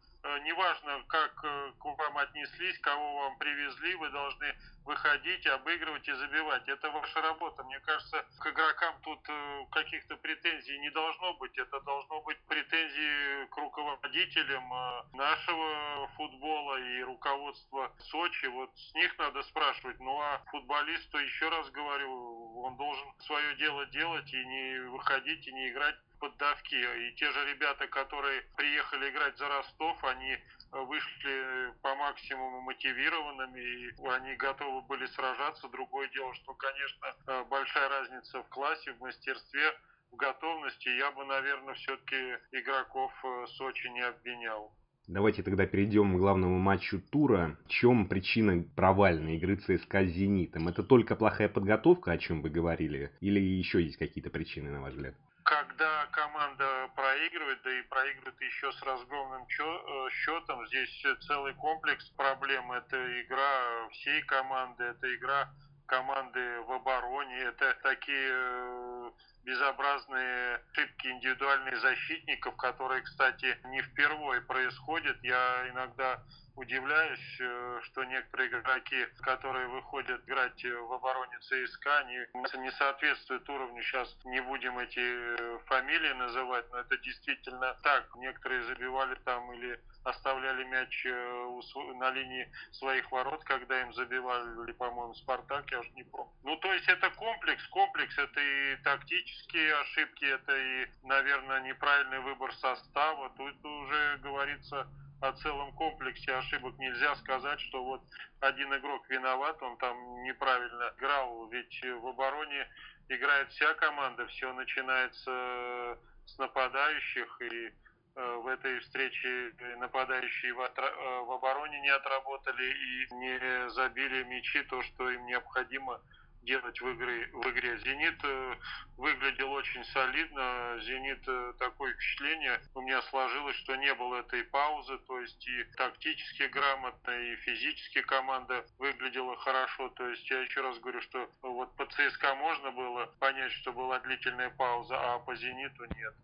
неважно, 0.43 1.03
как 1.09 1.33
э, 1.45 1.73
к 1.79 1.85
вам 1.85 2.19
отнеслись, 2.19 2.79
кого 2.79 3.17
вам 3.23 3.39
привезли, 3.39 3.95
вы 3.97 4.09
должны 4.11 4.55
выходить, 4.85 5.47
обыгрывать 5.47 6.09
и 6.09 6.13
забивать. 6.13 6.69
Это 6.69 6.91
ваша 6.91 7.21
работа. 7.21 7.63
Мне 7.65 7.79
кажется, 7.81 8.25
к 8.41 8.47
игрокам 8.47 8.95
тут 9.03 9.21
э, 9.29 9.67
каких-то 9.71 10.17
претензий 10.17 10.79
не 10.79 10.91
должно 10.91 11.35
быть. 11.35 11.57
Это 11.59 11.81
должно 11.81 12.21
быть 12.23 12.39
претензии 12.47 13.47
к 13.47 13.57
руководителям 13.57 14.69
нашего 15.13 16.09
футбола 16.17 16.81
и 16.81 17.03
руководства 17.03 17.93
Сочи. 18.01 18.47
Вот 18.47 18.71
с 18.77 18.95
них 18.95 19.17
надо 19.19 19.43
спрашивать. 19.43 20.01
Ну 20.01 20.19
а 20.21 20.43
футболисту, 20.51 21.19
еще 21.19 21.49
раз 21.49 21.71
говорю, 21.71 22.61
он 22.61 22.77
должен 22.77 23.07
свое 23.21 23.55
дело 23.57 23.87
делать 23.87 24.33
и 24.33 24.45
не 24.45 24.79
выходить, 24.91 25.47
и 25.47 25.53
не 25.53 25.69
играть 25.69 25.97
поддавки. 26.19 26.75
И 26.75 27.15
те 27.17 27.31
же 27.31 27.53
ребята, 27.53 27.87
которые 27.87 28.43
приехали 28.57 29.11
играть 29.11 29.37
за 29.39 29.49
Ростов, 29.49 30.03
они 30.05 30.37
вышли 30.73 31.73
по 31.83 31.95
максимуму 31.95 32.61
мотивированными, 32.61 33.61
и 33.61 34.07
они 34.09 34.35
готовы 34.37 34.83
были 34.83 35.07
сражаться. 35.07 35.69
Другое 35.69 36.09
дело, 36.09 36.35
что, 36.35 36.55
конечно, 36.55 37.15
большая 37.51 37.89
разница 37.89 38.43
в 38.43 38.49
классе, 38.49 38.93
в 38.93 39.01
мастерстве, 39.01 39.73
в 40.11 40.17
готовности. 40.17 40.89
Я 40.89 41.11
бы, 41.13 41.25
наверное, 41.25 41.75
все-таки 41.75 42.37
игроков 42.53 43.13
э, 43.25 43.47
Сочи 43.57 43.89
не 43.89 44.01
обвинял. 44.01 44.73
Давайте 45.07 45.43
тогда 45.43 45.65
перейдем 45.65 46.15
к 46.15 46.19
главному 46.19 46.59
матчу 46.59 47.01
тура. 47.01 47.57
В 47.65 47.69
чем 47.69 48.09
причина 48.09 48.63
провальной 48.77 49.37
игры 49.37 49.57
ЦСКА 49.57 50.05
с 50.05 50.11
«Зенитом»? 50.11 50.69
Это 50.69 50.83
только 50.83 51.17
плохая 51.17 51.49
подготовка, 51.49 52.13
о 52.13 52.19
чем 52.19 52.43
вы 52.43 52.51
говорили? 52.51 53.11
Или 53.21 53.41
еще 53.41 53.83
есть 53.83 53.97
какие-то 53.97 54.29
причины, 54.29 54.71
на 54.71 54.83
ваш 54.83 54.93
взгляд? 54.93 55.15
Когда 55.49 56.07
команда 56.12 56.90
проигрывает, 56.95 57.62
да 57.62 57.73
и 57.73 57.83
проигрывает 57.85 58.38
еще 58.38 58.71
с 58.71 58.83
разгромным 58.83 59.47
э, 59.49 60.11
счетом, 60.11 60.67
здесь 60.67 61.07
целый 61.26 61.55
комплекс 61.55 62.05
проблем. 62.11 62.71
Это 62.71 63.23
игра 63.23 63.88
всей 63.93 64.21
команды, 64.25 64.85
это 64.85 65.14
игра 65.14 65.49
команды 65.87 66.61
в 66.61 66.73
обороне, 66.73 67.38
это 67.38 67.75
такие 67.83 68.31
э, 68.31 69.11
безобразные 69.45 70.61
ошибки 70.71 71.07
индивидуальных 71.07 71.81
защитников, 71.81 72.55
которые, 72.57 73.00
кстати, 73.00 73.59
не 73.69 73.81
впервые 73.81 74.43
происходят. 74.43 75.17
Я 75.23 75.67
иногда 75.71 76.23
удивляюсь, 76.59 77.41
э, 77.41 77.81
что 77.85 78.05
некоторые 78.05 78.49
игроки, 78.50 79.07
которые 79.21 79.69
выходят 79.69 80.21
играть 80.27 80.62
в 80.65 80.93
обороне 80.93 81.38
ЦСКА, 81.41 81.99
они 81.99 82.19
не 82.62 82.71
соответствуют 82.73 83.49
уровню. 83.49 83.83
Сейчас 83.83 84.15
не 84.25 84.41
будем 84.41 84.79
эти 84.79 84.99
э, 84.99 85.59
фамилии 85.67 86.12
называть, 86.15 86.71
но 86.73 86.79
это 86.79 86.99
действительно 86.99 87.75
так. 87.83 88.15
Некоторые 88.17 88.65
забивали 88.65 89.15
там 89.25 89.53
или 89.53 89.81
оставляли 90.05 90.65
мяч 90.65 91.07
э, 91.07 91.61
на 91.95 92.11
линии 92.11 92.50
своих 92.73 93.11
ворот, 93.12 93.45
когда 93.45 93.81
им 93.81 93.93
забивали, 93.95 94.73
по-моему, 94.73 95.15
Спартак, 95.15 95.71
я 95.71 95.81
уже 95.81 95.91
не 95.91 96.05
помню. 96.05 96.33
Ну, 96.43 96.57
то 96.57 96.73
есть 96.73 96.88
это 96.88 97.11
комплекс, 97.11 97.65
комплекс, 97.69 98.19
это 98.19 98.41
и 98.41 98.77
тактические 98.83 99.77
ошибки, 99.77 100.25
это 100.25 100.57
и, 100.57 100.87
наверное, 101.05 101.61
неправильный 101.61 102.21
выбор 102.21 102.53
состава. 102.55 103.31
Тут 103.37 103.65
уже 103.65 104.19
говорится 104.23 104.88
о 105.21 105.33
целом 105.33 105.73
комплексе 105.73 106.35
ошибок 106.35 106.79
нельзя 106.79 107.15
сказать, 107.17 107.61
что 107.61 107.85
вот 107.85 108.03
один 108.41 108.75
игрок 108.75 109.09
виноват, 109.09 109.61
он 109.63 109.77
там 109.79 110.23
неправильно 110.23 110.93
играл, 110.97 111.49
ведь 111.49 111.83
в 111.83 112.07
обороне 112.07 112.69
играет 113.09 113.49
вся 113.51 113.75
команда, 113.75 114.27
все 114.27 114.53
начинается 114.53 115.99
с 116.25 116.39
нападающих, 116.39 117.41
и 117.41 117.73
э, 118.17 118.35
в 118.37 118.47
этой 118.47 118.79
встрече 118.81 119.53
нападающие 119.79 120.53
в, 120.53 120.61
отра... 120.61 120.87
Э, 120.87 121.21
в 121.25 121.33
обороне 121.33 121.81
не 121.81 121.89
отработали 121.89 122.65
и 122.65 123.15
не 123.15 123.71
забили 123.71 124.25
мячи, 124.25 124.63
то, 124.65 124.83
что 124.83 125.11
им 125.11 125.27
необходимо 125.27 126.01
делать 126.42 126.80
в 126.80 126.95
игре. 126.95 127.28
В 127.33 127.50
игре. 127.50 127.78
«Зенит» 127.78 128.18
э, 128.23 128.54
выглядел 128.97 129.52
очень 129.52 129.85
солидно. 129.85 130.78
«Зенит» 130.83 131.23
э, 131.26 131.52
такое 131.59 131.95
впечатление 131.95 132.61
у 132.75 132.80
меня 132.80 133.02
сложилось, 133.02 133.57
что 133.57 133.76
не 133.76 133.95
было 133.95 134.16
этой 134.16 134.45
паузы, 134.45 134.99
то 135.07 135.21
есть 135.21 135.47
и 135.47 135.64
тактически 135.76 136.45
грамотно, 136.45 137.11
и 137.11 137.37
физически 137.37 138.02
команда 138.02 138.64
выглядела 138.78 139.37
хорошо. 139.37 139.88
То 139.90 140.09
есть 140.09 140.28
я 140.30 140.40
еще 140.40 140.61
раз 140.61 140.78
говорю, 140.78 141.00
что 141.02 141.28
вот 141.42 141.75
по 141.76 141.87
ЦСКА 141.87 142.35
можно 142.35 142.71
было 142.71 143.07
понять, 143.18 143.52
что 143.52 143.73
была 143.73 143.99
длительная 144.00 144.50
пауза, 144.50 144.97
а 144.99 145.18
по 145.18 145.35
«Зениту» 145.37 145.85
нет. 145.97 146.14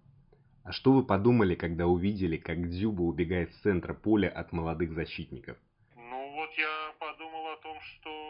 А 0.64 0.72
что 0.72 0.92
вы 0.92 1.04
подумали, 1.04 1.54
когда 1.54 1.86
увидели, 1.86 2.38
как 2.38 2.70
Дзюба 2.70 3.02
убегает 3.02 3.52
с 3.52 3.58
центра 3.58 3.92
поля 3.92 4.28
от 4.28 4.50
молодых 4.52 4.94
защитников? 4.94 5.58
Ну 5.94 6.30
вот 6.32 6.50
я 6.56 6.94
подумал 6.98 7.48
о 7.48 7.56
том, 7.58 7.78
что 7.82 8.23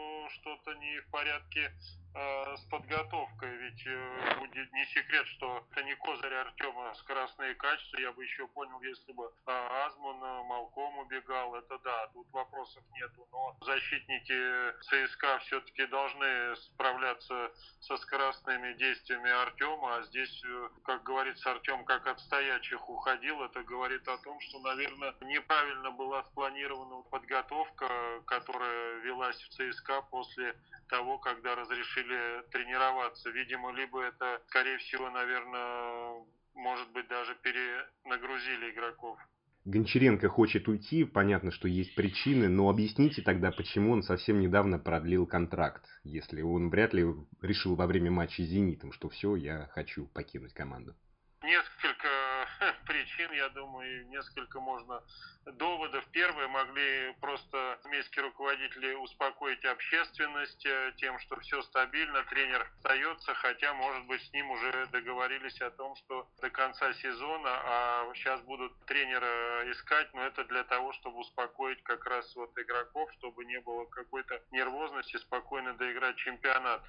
что-то 0.45 0.75
не 0.75 0.99
в 0.99 1.09
порядке 1.09 1.71
с 2.15 2.61
подготовкой, 2.69 3.55
ведь 3.57 3.85
э, 3.85 4.39
будет 4.39 4.71
не 4.71 4.85
секрет, 4.85 5.27
что 5.27 5.65
это 5.71 5.83
не 5.83 5.95
козырь 5.95 6.33
Артема 6.33 6.93
скоростные 6.95 7.55
качества. 7.55 7.97
Я 7.97 8.11
бы 8.13 8.23
еще 8.23 8.47
понял, 8.47 8.81
если 8.81 9.11
бы 9.11 9.25
э, 9.25 9.51
Азман 9.85 10.23
э, 10.23 10.43
Малком 10.43 10.97
убегал, 10.99 11.55
это 11.55 11.77
да, 11.79 12.07
тут 12.13 12.27
вопросов 12.31 12.83
нету. 12.93 13.27
Но 13.31 13.57
защитники 13.61 14.71
ЦСКА 14.83 15.39
все-таки 15.39 15.85
должны 15.87 16.55
справляться 16.55 17.51
со 17.81 17.97
скоростными 17.97 18.73
действиями 18.73 19.29
Артема, 19.29 19.97
а 19.97 20.03
здесь, 20.03 20.41
э, 20.45 20.69
как 20.85 21.03
говорится, 21.03 21.51
Артем 21.51 21.83
как 21.83 22.07
от 22.07 22.19
стоячих 22.21 22.89
уходил. 22.89 23.43
Это 23.43 23.61
говорит 23.63 24.07
о 24.07 24.17
том, 24.19 24.39
что, 24.39 24.59
наверное, 24.59 25.13
неправильно 25.21 25.91
была 25.91 26.23
спланирована 26.23 27.03
подготовка, 27.09 27.89
которая 28.25 28.99
велась 28.99 29.37
в 29.41 29.49
ЦСКА 29.49 30.01
после 30.03 30.55
того, 30.87 31.17
когда 31.17 31.55
разрешили 31.55 32.43
тренироваться. 32.51 33.29
Видимо, 33.29 33.71
либо 33.71 34.01
это, 34.01 34.41
скорее 34.47 34.77
всего, 34.77 35.09
наверное, 35.09 36.25
может 36.53 36.91
быть, 36.91 37.07
даже 37.07 37.35
перенагрузили 37.35 38.71
игроков. 38.71 39.19
Гончаренко 39.65 40.29
хочет 40.29 40.67
уйти, 40.67 41.05
понятно, 41.05 41.49
что 41.49 41.67
есть 41.67 41.95
причины, 41.95 42.47
но 42.47 42.69
объясните 42.69 43.23
тогда, 43.23 43.51
почему 43.51 43.93
он 43.93 44.03
совсем 44.03 44.39
недавно 44.39 44.77
продлил 44.77 45.25
контракт, 45.25 45.83
если 46.03 46.43
он 46.43 46.69
вряд 46.69 46.93
ли 46.93 47.03
решил 47.41 47.75
во 47.75 47.87
время 47.87 48.11
матча 48.11 48.43
с 48.43 48.45
«Зенитом», 48.45 48.91
что 48.91 49.09
все, 49.09 49.35
я 49.35 49.67
хочу 49.73 50.05
покинуть 50.13 50.53
команду. 50.53 50.95
Причин, 52.87 53.31
я 53.33 53.49
думаю, 53.49 54.07
несколько 54.07 54.59
можно 54.59 55.01
доводов. 55.45 56.03
Первые 56.11 56.47
могли 56.47 57.13
просто 57.21 57.73
армейские 57.83 58.25
руководители 58.25 58.93
успокоить 58.93 59.63
общественность 59.65 60.65
э, 60.65 60.93
тем, 60.97 61.19
что 61.19 61.39
все 61.41 61.61
стабильно, 61.63 62.23
тренер 62.23 62.67
остается, 62.77 63.33
хотя, 63.35 63.73
может 63.73 64.05
быть, 64.05 64.21
с 64.23 64.33
ним 64.33 64.49
уже 64.51 64.87
договорились 64.87 65.61
о 65.61 65.71
том, 65.71 65.95
что 65.97 66.27
до 66.41 66.49
конца 66.49 66.93
сезона, 66.93 67.49
а 67.49 68.11
сейчас 68.15 68.41
будут 68.41 68.73
тренера 68.85 69.71
искать, 69.71 70.13
но 70.13 70.23
это 70.23 70.43
для 70.45 70.63
того, 70.63 70.93
чтобы 70.93 71.19
успокоить 71.19 71.81
как 71.83 72.05
раз 72.05 72.35
вот 72.35 72.57
игроков, 72.57 73.11
чтобы 73.17 73.45
не 73.45 73.59
было 73.61 73.85
какой-то 73.85 74.41
нервозности, 74.51 75.17
спокойно 75.17 75.73
доиграть 75.73 76.15
чемпионат. 76.17 76.81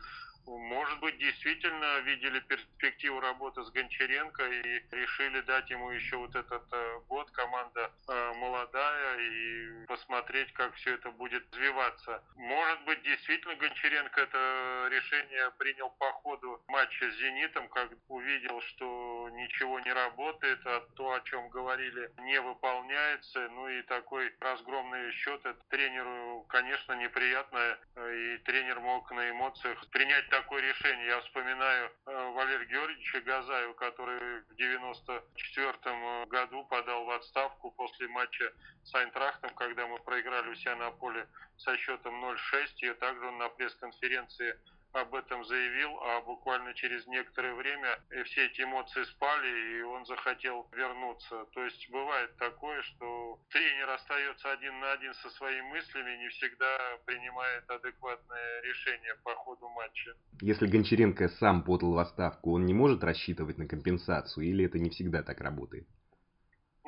Может 0.47 1.01
быть, 1.01 1.19
действительно 1.19 1.99
видели 2.01 2.39
перспективу 2.41 3.21
работы 3.21 3.65
с 3.65 3.71
Гончаренко 3.71 4.47
и 4.47 4.83
решили 4.93 5.41
дать 5.41 5.69
ему 5.71 5.91
еще 5.91 6.17
вот 6.17 6.35
этот 6.37 6.63
э, 6.73 7.01
год. 7.09 7.31
Команда 7.33 7.91
э, 8.09 8.33
молодая 8.35 9.19
и 9.19 9.87
посмотреть, 9.87 10.53
как 10.53 10.75
все 10.75 10.95
это 10.95 11.11
будет 11.11 11.45
развиваться. 11.53 12.23
Может 12.37 12.85
быть, 12.85 13.03
действительно 13.03 13.57
Гончаренко 13.57 14.21
это 14.21 14.89
решение 14.91 15.51
принял 15.59 15.91
по 15.91 16.13
ходу 16.13 16.63
матча 16.69 17.11
с 17.11 17.17
«Зенитом», 17.17 17.69
как 17.69 17.91
увидел, 18.09 18.61
что 18.63 19.29
ничего 19.33 19.81
не 19.81 19.93
работает, 19.93 20.61
а 20.65 20.81
то, 20.95 21.13
о 21.13 21.21
чем 21.23 21.49
говорили, 21.49 22.13
не 22.19 22.41
выполняется. 22.41 23.49
Ну 23.49 23.69
и 23.69 23.83
такой 23.83 24.33
разгромный 24.41 25.11
счет 25.13 25.41
это 25.45 25.59
тренеру, 25.69 26.47
конечно, 26.49 26.93
неприятно. 26.93 27.79
И 27.97 28.39
тренер 28.45 28.81
мог 28.81 29.11
на 29.11 29.31
эмоциях 29.31 29.85
принять 29.91 30.29
такое 30.37 30.61
решение. 30.63 31.07
Я 31.07 31.21
вспоминаю 31.21 31.91
э, 32.07 32.31
Валерия 32.33 32.67
Георгиевича 32.67 33.21
Газаева, 33.23 33.73
который 33.73 34.43
в 34.43 34.55
94 34.57 36.27
году 36.27 36.65
подал 36.65 37.05
в 37.05 37.11
отставку 37.11 37.71
после 37.71 38.09
матча 38.09 38.53
с 38.85 38.95
Айнтрахтом, 38.95 39.55
когда 39.55 39.87
мы 39.87 39.99
проиграли 39.99 40.51
у 40.51 40.55
себя 40.55 40.77
на 40.77 40.91
поле 40.91 41.27
со 41.57 41.77
счетом 41.79 42.23
0-6. 42.23 42.37
И 42.81 42.93
также 42.95 43.27
он 43.27 43.39
на 43.39 43.49
пресс-конференции 43.49 44.59
об 44.97 45.15
этом 45.15 45.45
заявил, 45.45 45.91
а 46.01 46.21
буквально 46.23 46.75
через 46.75 47.07
некоторое 47.07 47.55
время 47.55 47.99
все 48.25 48.47
эти 48.47 48.63
эмоции 48.63 49.05
спали, 49.05 49.79
и 49.79 49.83
он 49.83 50.05
захотел 50.07 50.69
вернуться. 50.73 51.45
То 51.53 51.65
есть 51.65 51.91
бывает 51.91 52.37
такое, 52.39 52.83
что 52.83 53.39
тренер 53.51 53.91
остается 53.91 54.53
один 54.53 54.81
на 54.81 54.93
один 54.93 55.13
со 55.15 55.31
своими 55.31 55.69
мыслями, 55.69 56.17
не 56.17 56.29
всегда 56.31 56.79
принимает 57.05 57.71
адекватное 57.71 58.63
решение 58.63 59.15
по 59.23 59.35
ходу 59.35 59.69
матча. 59.69 60.15
Если 60.41 60.67
Гончаренко 60.67 61.29
сам 61.29 61.63
подал 61.63 61.93
в 61.93 61.99
отставку, 61.99 62.55
он 62.55 62.67
не 62.67 62.75
может 62.75 63.05
рассчитывать 63.05 63.59
на 63.59 63.67
компенсацию, 63.67 64.47
или 64.47 64.65
это 64.65 64.79
не 64.79 64.91
всегда 64.91 65.23
так 65.23 65.41
работает? 65.41 65.87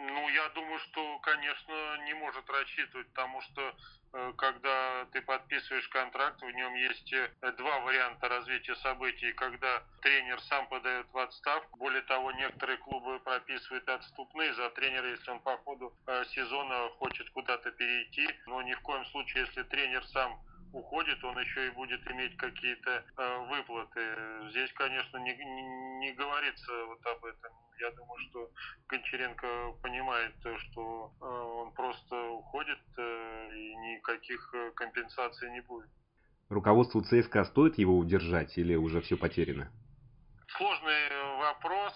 Ну, 0.00 0.28
я 0.28 0.48
думаю, 0.50 0.78
что, 0.78 1.18
конечно, 1.18 1.98
не 2.04 2.14
может 2.14 2.48
рассчитывать, 2.48 3.08
потому 3.08 3.40
что 3.42 3.74
Э, 4.12 4.32
когда 4.36 5.04
ты 5.12 5.20
подписываешь 5.20 5.88
контракт, 5.88 6.40
в 6.40 6.50
нем 6.50 6.74
есть 6.74 7.12
э, 7.12 7.30
два 7.58 7.80
варианта 7.80 8.28
развития 8.28 8.74
событий, 8.76 9.32
когда 9.32 9.82
тренер 10.00 10.40
сам 10.42 10.66
подает 10.68 11.06
в 11.12 11.18
отставку. 11.18 11.78
Более 11.78 12.02
того, 12.02 12.32
некоторые 12.32 12.78
клубы 12.78 13.20
прописывают 13.20 13.86
отступные 13.88 14.54
за 14.54 14.70
тренера, 14.70 15.10
если 15.10 15.30
он 15.30 15.40
по 15.40 15.56
ходу 15.58 15.92
э, 16.06 16.24
сезона 16.30 16.88
хочет 16.98 17.28
куда-то 17.30 17.70
перейти. 17.72 18.28
Но 18.46 18.62
ни 18.62 18.72
в 18.72 18.80
коем 18.80 19.04
случае, 19.06 19.44
если 19.44 19.62
тренер 19.64 20.04
сам 20.06 20.40
уходит, 20.72 21.22
он 21.24 21.38
еще 21.38 21.68
и 21.68 21.70
будет 21.70 22.00
иметь 22.10 22.36
какие-то 22.36 23.04
выплаты. 23.48 24.00
Здесь, 24.50 24.72
конечно, 24.74 25.18
не, 25.18 25.34
не, 25.36 25.62
не 25.98 26.12
говорится 26.12 26.72
вот 26.86 27.06
об 27.06 27.24
этом 27.24 27.52
я 27.80 27.90
думаю, 27.92 28.18
что 28.28 28.50
Гончаренко 28.88 29.72
понимает, 29.82 30.34
что 30.40 31.12
э, 31.20 31.24
он 31.24 31.72
просто 31.72 32.30
уходит 32.30 32.78
э, 32.96 33.50
и 33.54 33.76
никаких 33.76 34.50
э, 34.54 34.70
компенсаций 34.74 35.50
не 35.52 35.60
будет. 35.60 35.88
Руководству 36.48 37.02
ЦСКА 37.02 37.44
стоит 37.44 37.78
его 37.78 37.96
удержать 37.96 38.56
или 38.58 38.74
уже 38.74 39.00
все 39.00 39.16
потеряно? 39.16 39.70
Сложный 40.56 41.36
вопрос. 41.38 41.94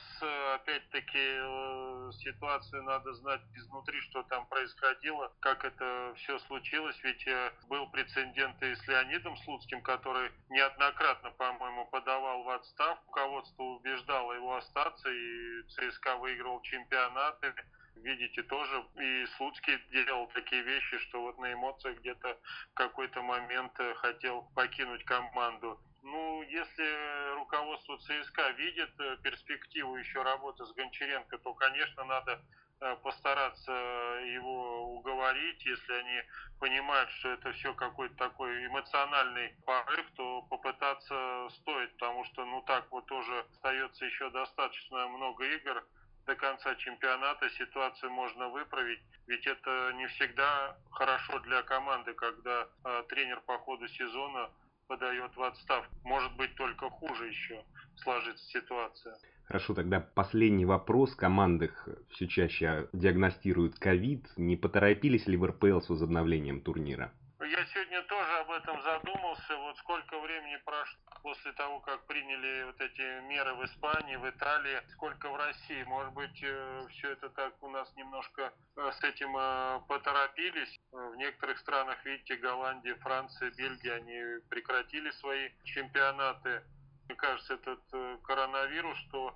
Опять-таки 0.54 1.18
э, 1.18 2.10
ситуацию 2.18 2.82
надо 2.82 3.14
знать 3.14 3.40
изнутри, 3.54 3.98
что 4.02 4.22
там 4.24 4.46
происходило, 4.46 5.32
как 5.40 5.64
это 5.64 6.12
все 6.16 6.38
случилось. 6.40 6.96
Ведь 7.02 7.26
э, 7.26 7.52
был 7.68 7.86
прецедент 7.90 8.62
и 8.62 8.74
с 8.74 8.86
Леонидом 8.86 9.36
Слуцким, 9.38 9.80
который 9.80 10.30
неоднократно, 10.50 11.30
по-моему, 11.30 11.86
подавал 11.86 12.42
в 12.42 12.50
отставку. 12.50 13.02
Руководство 13.06 13.62
убеждало 13.62 14.34
его 14.34 14.56
остаться, 14.56 15.08
и 15.08 15.62
ЦСКА 15.68 16.16
выиграл 16.16 16.60
чемпионаты 16.60 17.54
видите, 17.96 18.42
тоже 18.42 18.84
и 19.00 19.26
Слуцкий 19.36 19.78
делал 19.90 20.26
такие 20.28 20.62
вещи, 20.62 20.98
что 20.98 21.22
вот 21.22 21.38
на 21.38 21.52
эмоциях 21.52 21.98
где-то 21.98 22.36
в 22.72 22.74
какой-то 22.74 23.22
момент 23.22 23.72
э, 23.78 23.94
хотел 23.94 24.42
покинуть 24.54 25.04
команду. 25.04 25.80
Ну, 26.02 26.42
если 26.42 27.34
руководство 27.36 27.96
ЦСКА 27.98 28.50
видит 28.50 28.90
э, 28.98 29.16
перспективу 29.22 29.96
еще 29.96 30.22
работы 30.22 30.66
с 30.66 30.72
Гончаренко, 30.72 31.38
то, 31.38 31.54
конечно, 31.54 32.04
надо 32.04 32.40
э, 32.80 32.96
постараться 32.96 33.70
его 33.70 34.96
уговорить. 34.96 35.64
Если 35.64 35.92
они 35.92 36.22
понимают, 36.58 37.08
что 37.10 37.28
это 37.28 37.52
все 37.52 37.72
какой-то 37.74 38.16
такой 38.16 38.66
эмоциональный 38.66 39.54
порыв, 39.64 40.04
то 40.16 40.42
попытаться 40.42 41.48
стоит, 41.50 41.92
потому 41.92 42.24
что, 42.24 42.44
ну, 42.46 42.62
так 42.62 42.90
вот 42.90 43.06
тоже 43.06 43.46
остается 43.52 44.04
еще 44.04 44.28
достаточно 44.30 45.06
много 45.06 45.44
игр 45.44 45.84
до 46.26 46.34
конца 46.34 46.74
чемпионата 46.76 47.48
ситуацию 47.50 48.10
можно 48.10 48.48
выправить, 48.48 49.00
ведь 49.26 49.46
это 49.46 49.92
не 49.94 50.06
всегда 50.08 50.76
хорошо 50.90 51.38
для 51.40 51.62
команды, 51.62 52.14
когда 52.14 52.66
э, 52.84 53.04
тренер 53.08 53.40
по 53.42 53.58
ходу 53.58 53.86
сезона 53.88 54.50
подает 54.86 55.34
в 55.36 55.42
отставку. 55.42 55.94
Может 56.04 56.34
быть, 56.36 56.54
только 56.56 56.88
хуже 56.90 57.28
еще 57.28 57.64
сложится 57.96 58.44
ситуация. 58.48 59.16
Хорошо, 59.44 59.74
тогда 59.74 60.00
последний 60.00 60.64
вопрос. 60.64 61.14
Командах 61.14 61.88
все 62.10 62.26
чаще 62.26 62.88
диагностируют 62.92 63.78
ковид. 63.78 64.26
Не 64.36 64.56
поторопились 64.56 65.26
ли 65.26 65.36
в 65.36 65.44
РПЛ 65.44 65.80
с 65.80 65.88
возобновлением 65.88 66.60
турнира? 66.60 67.12
Я 67.40 67.66
сегодня 67.66 68.02
тоже 68.04 68.32
об 68.40 68.50
этом 68.50 68.80
задумался. 68.82 69.56
Вот 69.58 69.76
сколько 69.78 70.20
времени 70.20 70.58
прошло 70.64 70.98
после 71.32 71.52
того, 71.52 71.80
как 71.80 72.04
приняли 72.04 72.64
вот 72.64 72.78
эти 72.78 73.20
меры 73.22 73.54
в 73.54 73.64
Испании, 73.64 74.16
в 74.16 74.28
Италии, 74.28 74.82
сколько 74.92 75.30
в 75.30 75.36
России. 75.36 75.82
Может 75.84 76.12
быть, 76.12 76.42
э, 76.42 76.86
все 76.90 77.12
это 77.12 77.30
так 77.30 77.54
у 77.62 77.70
нас 77.70 77.90
немножко 77.96 78.52
э, 78.76 78.92
с 79.00 79.02
этим 79.02 79.34
э, 79.34 79.80
поторопились. 79.88 80.78
В 80.90 81.16
некоторых 81.16 81.58
странах, 81.58 82.04
видите, 82.04 82.36
Голландия, 82.36 82.96
Франция, 82.96 83.50
Бельгия, 83.52 83.94
они 83.94 84.42
прекратили 84.50 85.10
свои 85.12 85.48
чемпионаты. 85.64 86.62
Мне 87.06 87.16
кажется, 87.16 87.54
этот 87.54 87.80
коронавирус, 88.24 88.98
что 89.08 89.34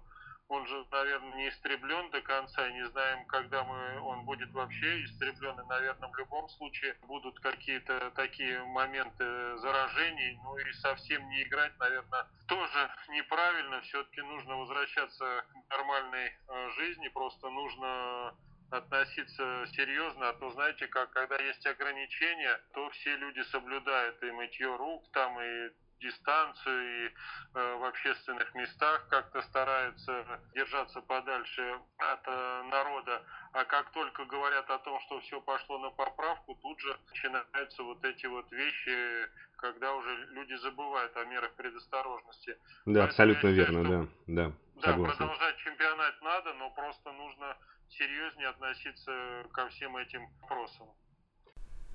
он 0.49 0.67
же, 0.67 0.87
наверное, 0.91 1.35
не 1.35 1.49
истреблен 1.49 2.11
до 2.11 2.21
конца, 2.21 2.69
и 2.69 2.73
не 2.73 2.87
знаем, 2.89 3.25
когда 3.27 3.65
мы, 3.65 4.01
он 4.01 4.25
будет 4.25 4.51
вообще 4.53 5.05
истреблен, 5.05 5.59
и, 5.61 5.67
наверное, 5.67 6.09
в 6.09 6.17
любом 6.17 6.49
случае 6.51 6.97
будут 7.03 7.39
какие-то 7.41 8.13
такие 8.15 8.63
моменты 8.65 9.57
заражений, 9.59 10.39
ну 10.45 10.57
и 10.59 10.73
совсем 10.75 11.29
не 11.29 11.43
играть, 11.43 11.77
наверное, 11.79 12.27
тоже 12.47 12.91
неправильно, 13.09 13.81
все-таки 13.83 14.23
нужно 14.23 14.57
возвращаться 14.57 15.45
к 15.49 15.71
нормальной 15.71 16.29
э, 16.29 16.71
жизни, 16.77 17.09
просто 17.09 17.51
нужно 17.51 18.35
относиться 18.71 19.67
серьезно, 19.73 20.29
а 20.29 20.33
то 20.35 20.51
знаете, 20.51 20.87
как 20.89 21.11
когда 21.11 21.37
есть 21.37 21.65
ограничения, 21.67 22.61
то 22.75 22.89
все 22.91 23.17
люди 23.17 23.41
соблюдают 23.51 24.23
и 24.23 24.31
мытье 24.33 24.75
рук 24.77 25.05
там, 25.13 25.41
и 25.41 25.71
дистанцию 26.01 27.07
и 27.07 27.07
э, 27.07 27.77
в 27.77 27.85
общественных 27.85 28.55
местах 28.55 29.07
как-то 29.09 29.43
стараются 29.43 30.25
держаться 30.55 31.01
подальше 31.01 31.79
от 31.99 32.21
э, 32.27 32.63
народа. 32.71 33.23
А 33.53 33.65
как 33.65 33.91
только 33.93 34.25
говорят 34.27 34.69
о 34.71 34.79
том, 34.79 35.01
что 35.07 35.21
все 35.21 35.41
пошло 35.41 35.79
на 35.79 35.91
поправку, 35.91 36.55
тут 36.63 36.81
же 36.81 36.97
начинаются 37.09 37.83
вот 37.83 38.05
эти 38.05 38.27
вот 38.27 38.51
вещи, 38.53 39.29
когда 39.57 39.95
уже 39.95 40.27
люди 40.33 40.55
забывают 40.55 41.17
о 41.17 41.25
мерах 41.25 41.55
предосторожности. 41.55 42.57
Да, 42.85 42.85
Поэтому 42.85 43.05
абсолютно 43.05 43.51
считаю, 43.51 43.55
верно, 43.55 43.85
что, 43.85 44.09
да, 44.27 44.45
да. 44.49 44.53
Согласен. 44.83 45.19
Да, 45.19 45.27
продолжать 45.27 45.57
чемпионат 45.59 46.23
надо, 46.23 46.55
но 46.55 46.71
просто 46.71 47.13
нужно 47.13 47.57
серьезнее 47.89 48.49
относиться 48.49 49.45
ко 49.53 49.69
всем 49.69 49.97
этим 49.97 50.27
вопросам. 50.43 50.89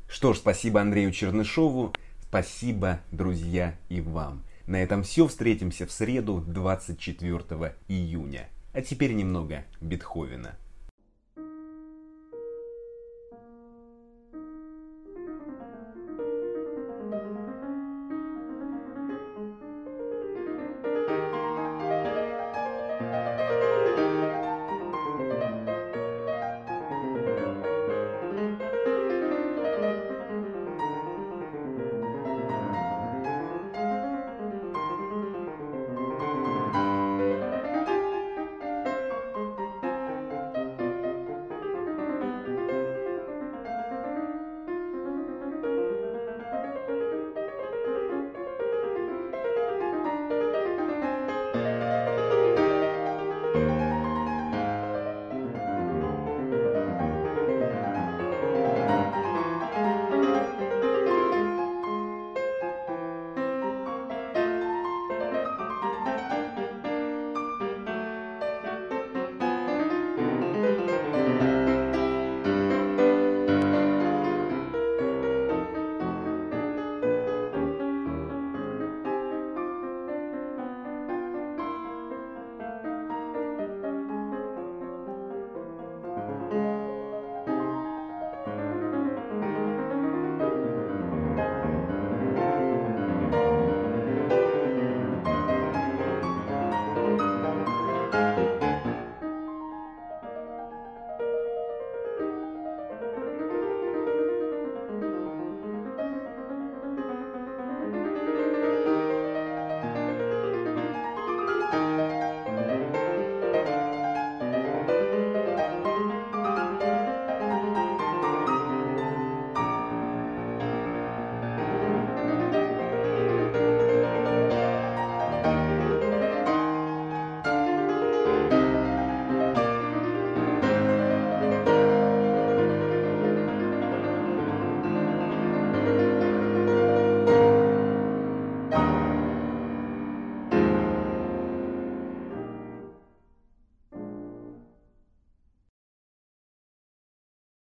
Что 0.07 0.33
ж, 0.33 0.37
спасибо 0.37 0.81
Андрею 0.81 1.11
Чернышову. 1.11 1.93
Спасибо, 2.32 3.02
друзья, 3.12 3.76
и 3.89 4.00
вам. 4.00 4.46
На 4.65 4.78
этом 4.78 5.04
все. 5.04 5.28
Встретимся 5.28 5.86
в 5.86 5.91
среду, 5.91 6.41
24 6.48 7.76
июня. 7.89 8.48
А 8.72 8.82
теперь 8.82 9.12
немного 9.12 9.65
Бетховена. 9.82 10.56